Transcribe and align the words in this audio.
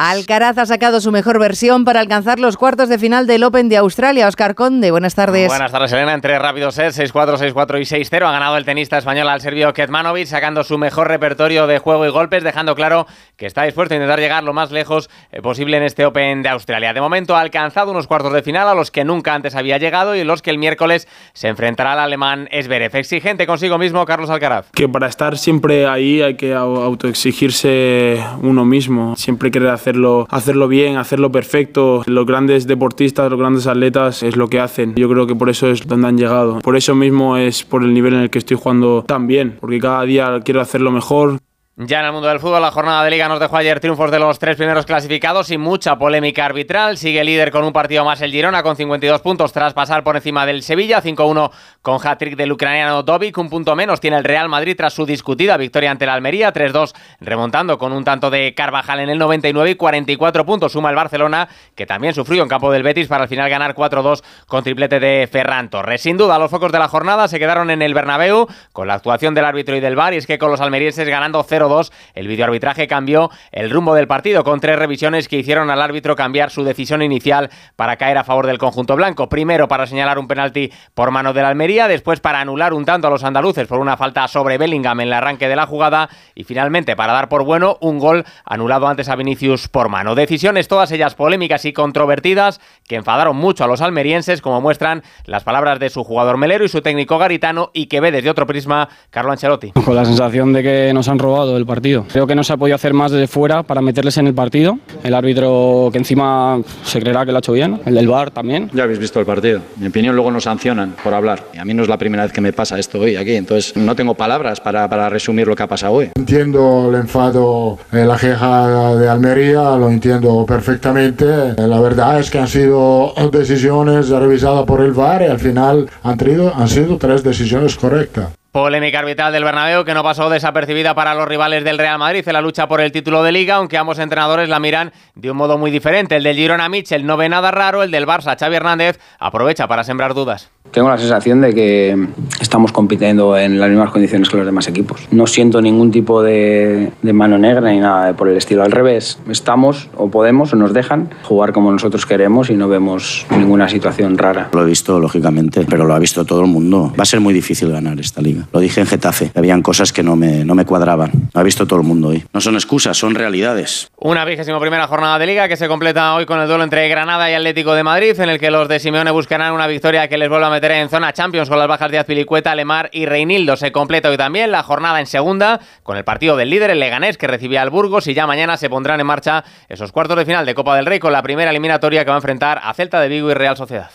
Alcaraz 0.00 0.56
ha 0.58 0.64
sacado 0.64 1.00
su 1.00 1.10
mejor 1.10 1.40
versión 1.40 1.84
para 1.84 1.98
alcanzar 1.98 2.38
los 2.38 2.56
cuartos 2.56 2.88
de 2.88 3.00
final 3.00 3.26
del 3.26 3.42
Open 3.42 3.68
de 3.68 3.78
Australia. 3.78 4.28
Oscar 4.28 4.54
Conde, 4.54 4.92
buenas 4.92 5.16
tardes. 5.16 5.48
Buenas 5.48 5.72
tardes, 5.72 5.90
Elena. 5.90 6.14
Entre 6.14 6.38
rápidos 6.38 6.76
sets, 6.76 7.00
6-4, 7.00 7.52
6-4 7.52 7.80
y 7.80 8.04
6-0 8.04 8.24
ha 8.24 8.30
ganado 8.30 8.56
el 8.56 8.64
tenista 8.64 8.96
español 8.96 9.28
al 9.28 9.40
serbio 9.40 9.72
Ketmanovic, 9.72 10.26
sacando 10.26 10.62
su 10.62 10.78
mejor 10.78 11.08
repertorio 11.08 11.66
de 11.66 11.80
juego 11.80 12.06
y 12.06 12.10
golpes, 12.10 12.44
dejando 12.44 12.76
claro 12.76 13.08
que 13.36 13.46
está 13.46 13.64
dispuesto 13.64 13.94
a 13.94 13.96
intentar 13.96 14.20
llegar 14.20 14.44
lo 14.44 14.52
más 14.52 14.70
lejos 14.70 15.10
eh, 15.32 15.42
posible 15.42 15.78
en 15.78 15.82
este 15.82 16.06
Open 16.06 16.42
de 16.42 16.50
Australia. 16.50 16.92
De 16.92 17.00
momento 17.00 17.34
ha 17.34 17.40
alcanzado 17.40 17.90
unos 17.90 18.06
cuartos 18.06 18.32
de 18.32 18.42
final 18.42 18.68
a 18.68 18.74
los 18.74 18.92
que 18.92 19.04
nunca 19.04 19.34
antes 19.34 19.56
había 19.56 19.78
llegado 19.78 20.14
y 20.14 20.22
los 20.22 20.42
que 20.42 20.50
el 20.50 20.58
miércoles 20.58 21.08
se 21.32 21.48
enfrentará 21.48 21.94
al 21.94 21.98
alemán 21.98 22.48
Esberev. 22.52 22.94
Exigente 22.94 23.48
consigo 23.48 23.78
mismo, 23.78 24.06
Carlos 24.06 24.30
Alcaraz. 24.30 24.70
Que 24.70 24.88
para 24.88 25.08
estar 25.08 25.36
siempre 25.36 25.88
ahí 25.88 26.22
hay 26.22 26.36
que 26.36 26.54
autoexigirse 26.54 28.24
uno 28.42 28.64
mismo, 28.64 29.16
siempre 29.16 29.50
querer 29.50 29.70
hacerlo, 29.88 30.26
hacerlo 30.30 30.68
bien, 30.68 30.96
hacerlo 30.96 31.32
perfecto. 31.32 32.02
Los 32.06 32.26
grandes 32.26 32.66
deportistas, 32.66 33.30
los 33.30 33.38
grandes 33.38 33.66
atletas 33.66 34.22
es 34.22 34.36
lo 34.36 34.48
que 34.48 34.60
hacen. 34.60 34.94
Yo 34.96 35.08
creo 35.08 35.26
que 35.26 35.34
por 35.34 35.48
eso 35.48 35.68
es 35.68 35.86
donde 35.86 36.08
han 36.08 36.18
llegado. 36.18 36.60
Por 36.60 36.76
eso 36.76 36.94
mismo 36.94 37.36
es 37.36 37.64
por 37.64 37.82
el 37.82 37.94
nivel 37.94 38.14
en 38.14 38.20
el 38.20 38.30
que 38.30 38.38
estoy 38.38 38.56
jugando 38.56 39.04
tan 39.06 39.26
bien, 39.26 39.56
porque 39.60 39.78
cada 39.78 40.02
día 40.02 40.40
quiero 40.44 40.60
hacerlo 40.60 40.90
mejor. 40.90 41.38
Ya 41.86 42.00
en 42.00 42.06
el 42.06 42.12
mundo 42.12 42.26
del 42.26 42.40
fútbol, 42.40 42.60
la 42.60 42.72
jornada 42.72 43.04
de 43.04 43.10
liga 43.12 43.28
nos 43.28 43.38
dejó 43.38 43.56
ayer 43.56 43.78
triunfos 43.78 44.10
de 44.10 44.18
los 44.18 44.40
tres 44.40 44.56
primeros 44.56 44.84
clasificados 44.84 45.48
y 45.52 45.58
mucha 45.58 45.96
polémica 45.96 46.44
arbitral. 46.44 46.96
Sigue 46.98 47.22
líder 47.22 47.52
con 47.52 47.62
un 47.62 47.72
partido 47.72 48.04
más 48.04 48.20
el 48.20 48.32
Girona 48.32 48.64
con 48.64 48.74
52 48.74 49.20
puntos 49.20 49.52
tras 49.52 49.74
pasar 49.74 50.02
por 50.02 50.16
encima 50.16 50.44
del 50.44 50.64
Sevilla, 50.64 51.00
5-1 51.00 51.52
con 51.80 52.04
hat-trick 52.04 52.34
del 52.34 52.50
ucraniano 52.50 53.04
Dovic, 53.04 53.38
un 53.38 53.48
punto 53.48 53.76
menos 53.76 54.00
tiene 54.00 54.16
el 54.16 54.24
Real 54.24 54.48
Madrid 54.48 54.74
tras 54.76 54.92
su 54.92 55.06
discutida 55.06 55.56
victoria 55.56 55.92
ante 55.92 56.04
el 56.04 56.10
Almería, 56.10 56.52
3-2 56.52 56.96
remontando 57.20 57.78
con 57.78 57.92
un 57.92 58.02
tanto 58.02 58.28
de 58.28 58.54
Carvajal 58.54 58.98
en 58.98 59.10
el 59.10 59.18
99 59.18 59.70
y 59.70 59.74
44 59.76 60.44
puntos 60.44 60.72
suma 60.72 60.90
el 60.90 60.96
Barcelona, 60.96 61.48
que 61.76 61.86
también 61.86 62.12
sufrió 62.12 62.42
en 62.42 62.48
campo 62.48 62.72
del 62.72 62.82
Betis 62.82 63.06
para 63.06 63.22
al 63.22 63.28
final 63.28 63.48
ganar 63.48 63.76
4-2 63.76 64.24
con 64.48 64.64
triplete 64.64 64.98
de 64.98 65.28
Ferran 65.30 65.70
Torres. 65.70 66.00
Sin 66.00 66.16
duda, 66.16 66.40
los 66.40 66.50
focos 66.50 66.72
de 66.72 66.80
la 66.80 66.88
jornada 66.88 67.28
se 67.28 67.38
quedaron 67.38 67.70
en 67.70 67.82
el 67.82 67.94
Bernabéu 67.94 68.48
con 68.72 68.88
la 68.88 68.94
actuación 68.94 69.32
del 69.32 69.44
árbitro 69.44 69.76
y 69.76 69.80
del 69.80 69.94
VAR 69.94 70.14
y 70.14 70.16
es 70.16 70.26
que 70.26 70.38
con 70.38 70.50
los 70.50 70.60
almerienses 70.60 71.08
ganando 71.08 71.40
0 71.48 71.67
el 72.14 72.28
videoarbitraje 72.28 72.86
cambió 72.86 73.30
el 73.52 73.70
rumbo 73.70 73.94
del 73.94 74.06
partido 74.06 74.44
con 74.44 74.60
tres 74.60 74.78
revisiones 74.78 75.28
que 75.28 75.36
hicieron 75.36 75.70
al 75.70 75.82
árbitro 75.82 76.16
cambiar 76.16 76.50
su 76.50 76.64
decisión 76.64 77.02
inicial 77.02 77.50
para 77.76 77.96
caer 77.96 78.18
a 78.18 78.24
favor 78.24 78.46
del 78.46 78.58
conjunto 78.58 78.96
blanco. 78.96 79.28
Primero 79.28 79.68
para 79.68 79.86
señalar 79.86 80.18
un 80.18 80.28
penalti 80.28 80.72
por 80.94 81.10
mano 81.10 81.32
de 81.32 81.42
la 81.42 81.48
Almería, 81.48 81.88
después 81.88 82.20
para 82.20 82.40
anular 82.40 82.72
un 82.72 82.84
tanto 82.84 83.08
a 83.08 83.10
los 83.10 83.24
andaluces 83.24 83.68
por 83.68 83.78
una 83.78 83.96
falta 83.96 84.26
sobre 84.28 84.58
Bellingham 84.58 85.00
en 85.00 85.08
el 85.08 85.12
arranque 85.12 85.48
de 85.48 85.56
la 85.56 85.66
jugada 85.66 86.08
y 86.34 86.44
finalmente 86.44 86.96
para 86.96 87.12
dar 87.12 87.28
por 87.28 87.44
bueno 87.44 87.76
un 87.80 87.98
gol 87.98 88.24
anulado 88.44 88.86
antes 88.88 89.08
a 89.08 89.16
Vinicius 89.16 89.68
por 89.68 89.88
mano. 89.88 90.14
Decisiones 90.14 90.68
todas 90.68 90.90
ellas 90.92 91.14
polémicas 91.14 91.64
y 91.64 91.72
controvertidas 91.72 92.60
que 92.86 92.96
enfadaron 92.96 93.36
mucho 93.36 93.64
a 93.64 93.66
los 93.66 93.80
almerienses 93.80 94.40
como 94.40 94.60
muestran 94.60 95.02
las 95.24 95.44
palabras 95.44 95.78
de 95.78 95.90
su 95.90 96.04
jugador 96.04 96.36
melero 96.36 96.64
y 96.64 96.68
su 96.68 96.80
técnico 96.80 97.18
garitano 97.18 97.70
y 97.72 97.86
que 97.86 98.00
ve 98.00 98.10
desde 98.10 98.30
otro 98.30 98.46
prisma 98.46 98.88
Carlo 99.10 99.32
Ancelotti. 99.32 99.72
Con 99.72 99.94
la 99.94 100.04
sensación 100.04 100.52
de 100.52 100.62
que 100.62 100.92
nos 100.94 101.08
han 101.08 101.18
robado 101.18 101.56
el 101.58 101.66
partido 101.66 101.88
Creo 102.10 102.26
que 102.26 102.34
no 102.34 102.44
se 102.44 102.52
ha 102.52 102.56
podido 102.56 102.74
hacer 102.74 102.94
más 102.94 103.12
desde 103.12 103.26
fuera 103.26 103.62
para 103.62 103.80
meterles 103.80 104.16
en 104.18 104.26
el 104.26 104.34
partido. 104.34 104.78
El 105.02 105.14
árbitro 105.14 105.88
que 105.92 105.98
encima 105.98 106.60
se 106.84 107.00
creerá 107.00 107.24
que 107.24 107.32
lo 107.32 107.38
ha 107.38 107.40
hecho 107.40 107.52
bien, 107.52 107.80
el 107.86 107.94
del 107.94 108.08
VAR 108.08 108.30
también. 108.30 108.70
Ya 108.72 108.84
habéis 108.84 108.98
visto 108.98 109.20
el 109.20 109.26
partido. 109.26 109.58
En 109.76 109.82
mi 109.82 109.86
opinión 109.88 110.14
luego 110.14 110.30
nos 110.30 110.44
sancionan 110.44 110.94
por 111.02 111.14
hablar. 111.14 111.44
Y 111.54 111.58
a 111.58 111.64
mí 111.64 111.74
no 111.74 111.82
es 111.82 111.88
la 111.88 111.98
primera 111.98 112.24
vez 112.24 112.32
que 112.32 112.40
me 112.40 112.52
pasa 112.52 112.78
esto 112.78 113.00
hoy 113.00 113.16
aquí, 113.16 113.34
entonces 113.34 113.76
no 113.76 113.94
tengo 113.94 114.14
palabras 114.14 114.60
para, 114.60 114.88
para 114.88 115.08
resumir 115.08 115.46
lo 115.46 115.56
que 115.56 115.62
ha 115.62 115.66
pasado 115.66 115.94
hoy. 115.94 116.10
Entiendo 116.16 116.88
el 116.90 116.96
enfado, 116.96 117.78
eh, 117.92 118.04
la 118.04 118.16
queja 118.16 118.96
de 118.96 119.08
Almería, 119.08 119.76
lo 119.76 119.88
entiendo 119.88 120.44
perfectamente. 120.46 121.24
Eh, 121.24 121.66
la 121.66 121.80
verdad 121.80 122.18
es 122.18 122.30
que 122.30 122.38
han 122.38 122.48
sido 122.48 123.12
decisiones 123.30 124.08
revisadas 124.08 124.64
por 124.64 124.80
el 124.80 124.92
VAR 124.92 125.22
y 125.22 125.26
al 125.26 125.38
final 125.38 125.88
han, 126.02 126.18
tenido, 126.18 126.52
han 126.54 126.68
sido 126.68 126.96
tres 126.98 127.22
decisiones 127.22 127.76
correctas. 127.76 128.37
Polémica 128.52 129.00
arbitral 129.00 129.32
del 129.32 129.44
Bernabéu 129.44 129.84
que 129.84 129.92
no 129.92 130.02
pasó 130.02 130.30
desapercibida 130.30 130.94
para 130.94 131.14
los 131.14 131.28
rivales 131.28 131.64
del 131.64 131.76
Real 131.76 131.98
Madrid 131.98 132.26
en 132.26 132.32
la 132.32 132.40
lucha 132.40 132.66
por 132.66 132.80
el 132.80 132.92
título 132.92 133.22
de 133.22 133.30
Liga, 133.30 133.56
aunque 133.56 133.76
ambos 133.76 133.98
entrenadores 133.98 134.48
la 134.48 134.58
miran 134.58 134.92
de 135.14 135.30
un 135.30 135.36
modo 135.36 135.58
muy 135.58 135.70
diferente. 135.70 136.16
El 136.16 136.22
del 136.22 136.36
Girona 136.36 136.68
Mitchell 136.70 137.04
no 137.04 137.18
ve 137.18 137.28
nada 137.28 137.50
raro, 137.50 137.82
el 137.82 137.90
del 137.90 138.06
Barça 138.06 138.38
Xavi 138.38 138.56
Hernández 138.56 138.98
aprovecha 139.18 139.68
para 139.68 139.84
sembrar 139.84 140.14
dudas. 140.14 140.50
Tengo 140.70 140.88
la 140.88 140.98
sensación 140.98 141.40
de 141.40 141.54
que 141.54 142.08
estamos 142.40 142.72
compitiendo 142.72 143.36
en 143.36 143.58
las 143.58 143.68
mismas 143.68 143.90
condiciones 143.90 144.28
que 144.28 144.36
los 144.36 144.46
demás 144.46 144.68
equipos. 144.68 145.06
No 145.10 145.26
siento 145.26 145.60
ningún 145.60 145.90
tipo 145.90 146.22
de, 146.22 146.92
de, 147.02 147.12
mano 147.12 147.38
negra 147.38 147.70
ni 147.70 147.80
nada 147.80 148.14
por 148.14 148.28
el 148.28 148.36
estilo. 148.36 148.62
Al 148.62 148.72
revés, 148.72 149.18
estamos 149.28 149.88
o 149.96 150.10
podemos 150.10 150.52
o 150.52 150.56
nos 150.56 150.72
dejan 150.72 151.10
jugar 151.22 151.52
como 151.52 151.72
nosotros 151.72 152.06
queremos 152.06 152.50
y 152.50 152.54
no 152.54 152.68
vemos 152.68 153.26
ninguna 153.30 153.68
situación 153.68 154.18
rara. 154.18 154.48
Lo 154.52 154.62
he 154.62 154.66
visto, 154.66 154.98
lógicamente, 155.00 155.66
pero 155.68 155.84
lo 155.84 155.94
ha 155.94 155.98
visto 155.98 156.24
todo 156.24 156.40
el 156.42 156.46
mundo. 156.46 156.92
Va 156.98 157.02
a 157.02 157.06
ser 157.06 157.20
muy 157.20 157.34
difícil 157.34 157.70
ganar 157.70 157.98
esta 157.98 158.20
liga. 158.20 158.46
Lo 158.52 158.60
dije 158.60 158.80
en 158.80 158.86
Getafe. 158.86 159.32
Habían 159.34 159.62
cosas 159.62 159.92
que 159.92 160.02
no 160.02 160.16
me, 160.16 160.44
no 160.44 160.54
me 160.54 160.64
cuadraban. 160.64 161.10
Lo 161.32 161.40
ha 161.40 161.44
visto 161.44 161.66
todo 161.66 161.80
el 161.80 161.86
mundo 161.86 162.08
hoy. 162.08 162.24
No 162.32 162.40
son 162.40 162.54
excusas, 162.54 162.96
son 162.96 163.14
realidades. 163.14 163.90
Una 163.96 164.24
vigésima 164.24 164.60
primera 164.60 164.86
jornada 164.86 165.18
de 165.18 165.26
liga 165.26 165.48
que 165.48 165.56
se 165.56 165.68
completa 165.68 166.14
hoy 166.14 166.26
con 166.26 166.40
el 166.40 166.48
duelo 166.48 166.64
entre 166.64 166.88
Granada 166.88 167.30
y 167.30 167.34
Atlético 167.34 167.74
de 167.74 167.82
Madrid, 167.82 168.18
en 168.18 168.28
el 168.28 168.38
que 168.38 168.50
los 168.50 168.68
de 168.68 168.78
Simeone 168.78 169.10
buscarán 169.10 169.52
una 169.52 169.66
victoria 169.66 170.08
que 170.08 170.18
les 170.18 170.28
vuelva 170.28 170.48
a 170.48 170.50
meter 170.58 170.72
en 170.72 170.88
zona 170.88 171.12
Champions 171.12 171.48
con 171.48 171.56
las 171.56 171.68
bajas 171.68 171.88
de 171.88 172.00
Azpilicueta, 172.00 172.52
Lemar 172.52 172.90
y 172.92 173.06
Reinildo. 173.06 173.56
Se 173.56 173.70
completa 173.70 174.08
hoy 174.08 174.16
también 174.16 174.50
la 174.50 174.64
jornada 174.64 174.98
en 174.98 175.06
segunda 175.06 175.60
con 175.84 175.96
el 175.96 176.02
partido 176.02 176.36
del 176.36 176.50
líder, 176.50 176.70
el 176.70 176.80
Leganés, 176.80 177.16
que 177.16 177.28
recibía 177.28 177.62
al 177.62 177.70
Burgos 177.70 178.08
y 178.08 178.14
ya 178.14 178.26
mañana 178.26 178.56
se 178.56 178.68
pondrán 178.68 178.98
en 178.98 179.06
marcha 179.06 179.44
esos 179.68 179.92
cuartos 179.92 180.16
de 180.16 180.24
final 180.24 180.44
de 180.44 180.54
Copa 180.54 180.74
del 180.74 180.86
Rey 180.86 180.98
con 180.98 181.12
la 181.12 181.22
primera 181.22 181.52
eliminatoria 181.52 182.04
que 182.04 182.10
va 182.10 182.16
a 182.16 182.18
enfrentar 182.18 182.60
a 182.60 182.74
Celta 182.74 183.00
de 183.00 183.06
Vigo 183.06 183.30
y 183.30 183.34
Real 183.34 183.56
Sociedad. 183.56 183.90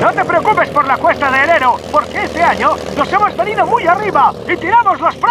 No 0.00 0.12
te 0.12 0.24
preocupes 0.24 0.68
por 0.70 0.86
la 0.86 0.96
cuesta 0.96 1.30
de 1.30 1.44
enero, 1.44 1.76
porque 1.92 2.24
este 2.24 2.42
año 2.42 2.74
nos 2.96 3.12
hemos 3.12 3.36
venido 3.36 3.66
muy 3.66 3.86
arriba 3.86 4.32
y 4.48 4.56
tiramos 4.56 5.00
los 5.00 5.16
precios 5.16 5.24